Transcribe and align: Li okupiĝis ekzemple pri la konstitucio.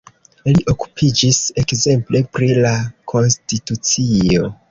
Li 0.45 0.61
okupiĝis 0.71 1.41
ekzemple 1.63 2.23
pri 2.37 2.49
la 2.67 2.73
konstitucio. 3.13 4.53